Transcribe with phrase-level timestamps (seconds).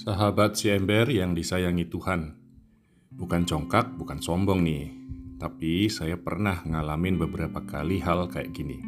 [0.00, 2.32] Sahabat si ember yang disayangi Tuhan,
[3.12, 4.88] bukan congkak, bukan sombong nih,
[5.36, 8.80] tapi saya pernah ngalamin beberapa kali hal kayak gini.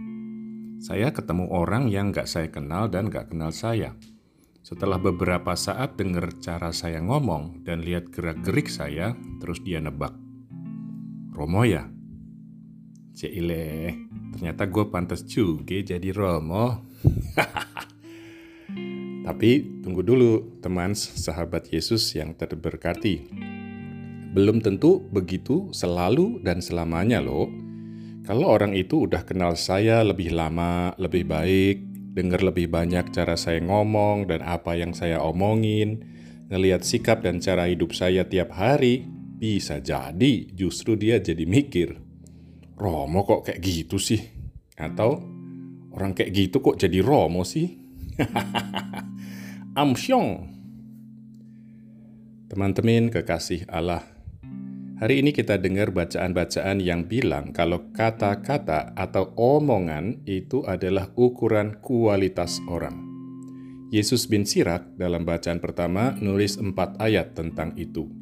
[0.80, 3.92] Saya ketemu orang yang gak saya kenal dan gak kenal saya.
[4.64, 10.16] Setelah beberapa saat dengar cara saya ngomong dan lihat gerak-gerik saya, terus dia nebak.
[11.36, 11.92] Romo ya?
[13.12, 14.00] Cile,
[14.32, 16.88] ternyata gue pantas juga jadi Romo.
[19.22, 23.30] Tapi tunggu dulu, teman sahabat Yesus yang terberkati.
[24.34, 27.46] Belum tentu begitu selalu dan selamanya loh.
[28.26, 31.76] Kalau orang itu udah kenal saya lebih lama, lebih baik,
[32.18, 36.02] dengar lebih banyak cara saya ngomong dan apa yang saya omongin,
[36.50, 39.06] ngelihat sikap dan cara hidup saya tiap hari,
[39.38, 41.98] bisa jadi justru dia jadi mikir,
[42.74, 44.22] Romo kok kayak gitu sih?
[44.74, 45.22] Atau
[45.94, 47.78] orang kayak gitu kok jadi Romo sih?
[49.72, 50.52] Amsyong.
[52.52, 54.04] Teman-teman kekasih Allah,
[55.00, 62.60] hari ini kita dengar bacaan-bacaan yang bilang kalau kata-kata atau omongan itu adalah ukuran kualitas
[62.68, 63.00] orang.
[63.88, 68.12] Yesus bin Sirak dalam bacaan pertama nulis empat ayat tentang itu.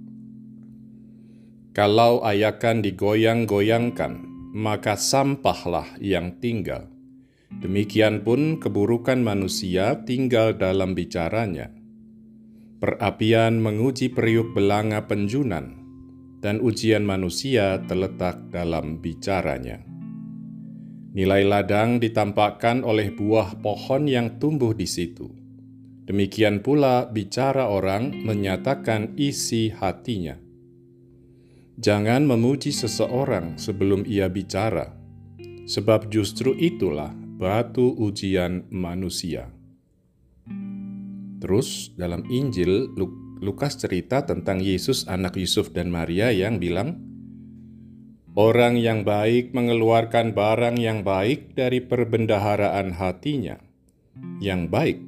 [1.75, 4.23] Kalau ayakan digoyang-goyangkan,
[4.55, 6.87] maka sampahlah yang tinggal
[7.59, 11.75] Demikian pun keburukan manusia tinggal dalam bicaranya.
[12.79, 15.75] Perapian menguji periuk belanga penjunan,
[16.39, 19.83] dan ujian manusia terletak dalam bicaranya.
[21.11, 25.27] Nilai ladang ditampakkan oleh buah pohon yang tumbuh di situ.
[26.07, 30.39] Demikian pula bicara orang menyatakan isi hatinya.
[31.77, 34.97] Jangan memuji seseorang sebelum ia bicara,
[35.67, 37.11] sebab justru itulah
[37.41, 39.49] batu ujian manusia.
[41.41, 42.93] Terus dalam Injil
[43.41, 47.01] Lukas cerita tentang Yesus anak Yusuf dan Maria yang bilang,
[48.37, 53.57] Orang yang baik mengeluarkan barang yang baik dari perbendaharaan hatinya,
[54.39, 55.01] yang baik,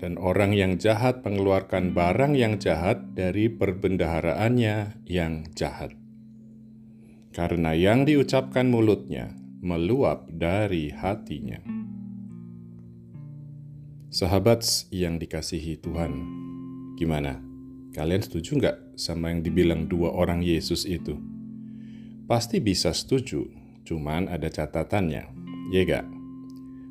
[0.00, 5.92] dan orang yang jahat mengeluarkan barang yang jahat dari perbendaharaannya yang jahat.
[7.30, 11.62] Karena yang diucapkan mulutnya meluap dari hatinya.
[14.10, 16.12] Sahabat yang dikasihi Tuhan,
[16.98, 17.38] gimana?
[17.94, 21.14] Kalian setuju nggak sama yang dibilang dua orang Yesus itu?
[22.26, 23.46] Pasti bisa setuju,
[23.86, 25.24] cuman ada catatannya,
[25.70, 26.06] ya gak?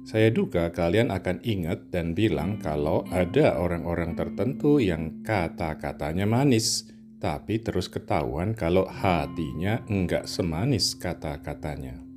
[0.07, 6.87] Saya duga kalian akan ingat dan bilang kalau ada orang-orang tertentu yang kata-katanya manis,
[7.21, 12.10] tapi terus ketahuan kalau hatinya enggak semanis kata-katanya.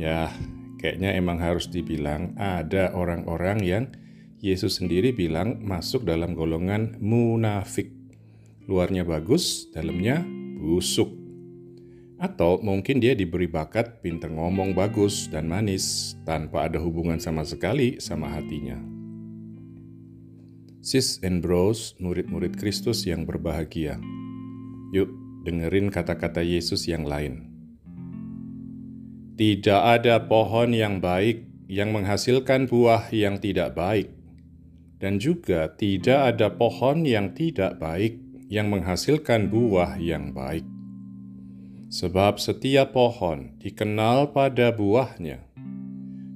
[0.00, 0.32] Ya,
[0.80, 3.84] kayaknya emang harus dibilang ada orang-orang yang
[4.40, 7.92] Yesus sendiri bilang masuk dalam golongan munafik.
[8.64, 10.24] Luarnya bagus, dalamnya
[10.56, 11.12] busuk.
[12.16, 18.00] Atau mungkin dia diberi bakat pinter ngomong bagus dan manis tanpa ada hubungan sama sekali
[18.00, 18.80] sama hatinya.
[20.80, 24.00] Sis and bros, murid-murid Kristus yang berbahagia.
[24.96, 25.12] Yuk,
[25.44, 27.49] dengerin kata-kata Yesus yang lain.
[29.40, 34.12] Tidak ada pohon yang baik yang menghasilkan buah yang tidak baik,
[35.00, 38.20] dan juga tidak ada pohon yang tidak baik
[38.52, 40.68] yang menghasilkan buah yang baik.
[41.88, 45.48] Sebab setiap pohon dikenal pada buahnya.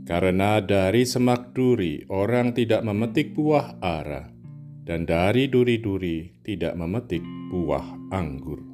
[0.08, 4.32] Karena dari semak duri orang tidak memetik buah ara,
[4.80, 7.20] dan dari duri-duri tidak memetik
[7.52, 8.64] buah anggur.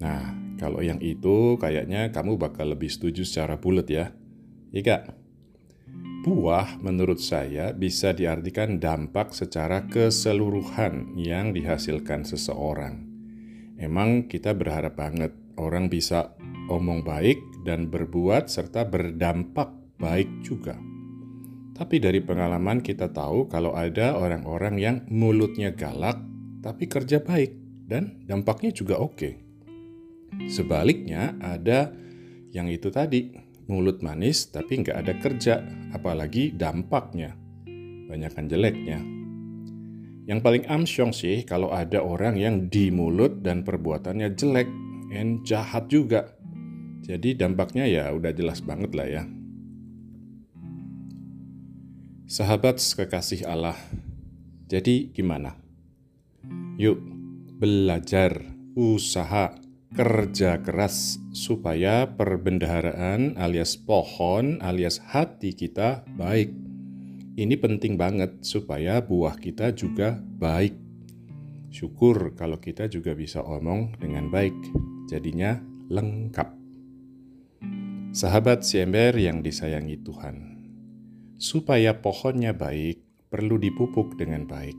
[0.00, 4.14] Nah, kalau yang itu kayaknya kamu bakal lebih setuju secara bulat ya.
[4.70, 5.18] Iya
[6.22, 13.02] Buah menurut saya bisa diartikan dampak secara keseluruhan yang dihasilkan seseorang.
[13.74, 16.38] Emang kita berharap banget orang bisa
[16.70, 20.78] omong baik dan berbuat serta berdampak baik juga.
[21.74, 26.22] Tapi dari pengalaman kita tahu kalau ada orang-orang yang mulutnya galak
[26.62, 27.50] tapi kerja baik
[27.90, 29.18] dan dampaknya juga oke.
[29.18, 29.41] Okay.
[30.48, 31.92] Sebaliknya ada
[32.52, 33.32] yang itu tadi,
[33.68, 35.54] mulut manis tapi nggak ada kerja,
[35.92, 37.36] apalagi dampaknya.
[38.08, 39.00] Banyakan jeleknya.
[40.28, 44.68] Yang paling amsyong sih kalau ada orang yang di mulut dan perbuatannya jelek
[45.10, 46.36] dan jahat juga.
[47.02, 49.22] Jadi dampaknya ya udah jelas banget lah ya.
[52.30, 53.76] Sahabat kekasih Allah,
[54.72, 55.52] jadi gimana?
[56.80, 56.96] Yuk,
[57.60, 58.40] belajar,
[58.72, 59.52] usaha,
[59.92, 66.48] kerja keras supaya perbendaharaan alias pohon alias hati kita baik.
[67.36, 70.76] Ini penting banget supaya buah kita juga baik.
[71.72, 74.56] Syukur kalau kita juga bisa omong dengan baik,
[75.08, 76.48] jadinya lengkap.
[78.12, 80.36] Sahabat siember yang disayangi Tuhan,
[81.40, 83.00] supaya pohonnya baik,
[83.32, 84.76] perlu dipupuk dengan baik.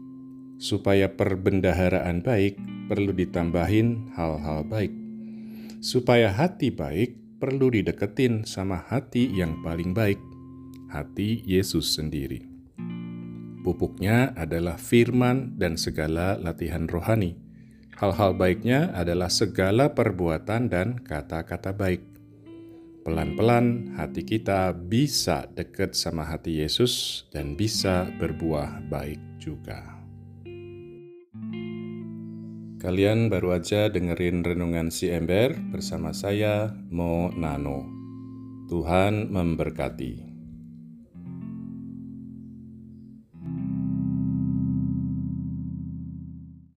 [0.62, 5.03] Supaya perbendaharaan baik, perlu ditambahin hal-hal baik.
[5.84, 10.16] Supaya hati baik, perlu dideketin sama hati yang paling baik,
[10.88, 12.48] hati Yesus sendiri.
[13.68, 17.36] Pupuknya adalah firman dan segala latihan rohani.
[18.00, 22.00] Hal-hal baiknya adalah segala perbuatan dan kata-kata baik.
[23.04, 30.03] Pelan-pelan hati kita bisa dekat sama hati Yesus dan bisa berbuah baik juga.
[32.84, 37.88] Kalian baru aja dengerin renungan si ember bersama saya, Mo Nano.
[38.68, 40.33] Tuhan memberkati.